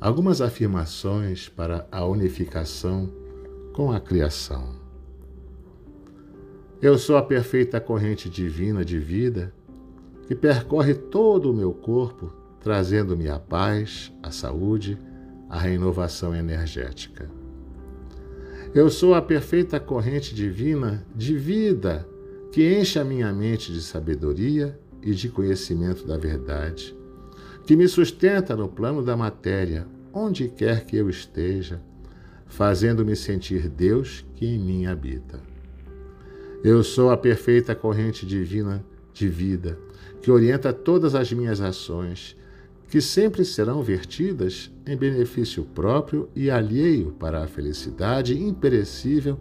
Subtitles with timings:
[0.00, 3.12] algumas afirmações para a unificação
[3.74, 4.74] com a criação.
[6.80, 9.52] Eu sou a perfeita corrente divina de vida
[10.26, 14.98] que percorre todo o meu corpo, trazendo-me a paz, a saúde,
[15.48, 17.28] a renovação energética.
[18.72, 22.08] Eu sou a perfeita corrente divina de vida
[22.52, 26.96] que enche a minha mente de sabedoria e de conhecimento da verdade,
[27.66, 31.80] que me sustenta no plano da matéria, onde quer que eu esteja,
[32.46, 35.40] fazendo-me sentir Deus que em mim habita.
[36.64, 39.78] Eu sou a perfeita corrente divina de vida
[40.20, 42.36] que orienta todas as minhas ações,
[42.88, 49.38] que sempre serão vertidas em benefício próprio e alheio para a felicidade imperecível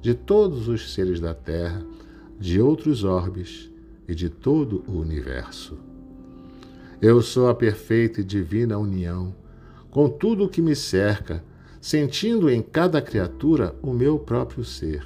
[0.00, 1.84] de todos os seres da Terra,
[2.38, 3.70] de outros orbes
[4.06, 5.78] e de todo o universo.
[7.02, 9.34] Eu sou a perfeita e divina união
[9.90, 11.42] com tudo o que me cerca,
[11.80, 15.04] sentindo em cada criatura o meu próprio ser,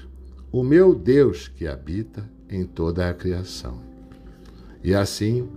[0.51, 3.81] o meu Deus que habita em toda a criação.
[4.83, 5.49] E assim,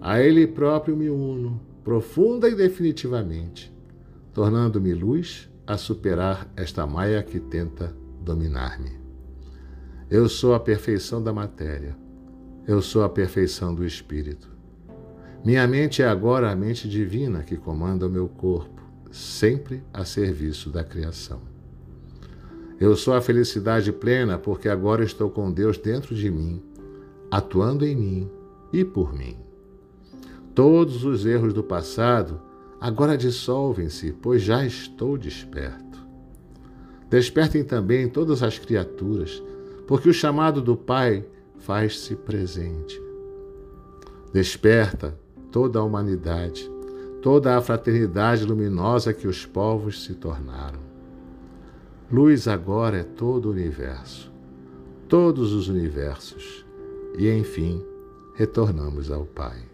[0.00, 3.72] a Ele próprio me uno, profunda e definitivamente,
[4.32, 8.98] tornando-me luz a superar esta maia que tenta dominar-me.
[10.10, 11.96] Eu sou a perfeição da matéria,
[12.66, 14.51] eu sou a perfeição do espírito.
[15.44, 20.70] Minha mente é agora a mente divina que comanda o meu corpo, sempre a serviço
[20.70, 21.40] da criação.
[22.78, 26.62] Eu sou a felicidade plena porque agora estou com Deus dentro de mim,
[27.28, 28.30] atuando em mim
[28.72, 29.36] e por mim.
[30.54, 32.40] Todos os erros do passado
[32.80, 36.06] agora dissolvem-se, pois já estou desperto.
[37.10, 39.42] Despertem também todas as criaturas,
[39.88, 41.24] porque o chamado do Pai
[41.58, 43.00] faz-se presente.
[44.32, 45.20] Desperta
[45.52, 46.68] toda a humanidade,
[47.20, 50.80] toda a fraternidade luminosa que os povos se tornaram.
[52.10, 54.32] Luz agora é todo o universo,
[55.08, 56.64] todos os universos,
[57.16, 57.84] e enfim
[58.34, 59.71] retornamos ao Pai.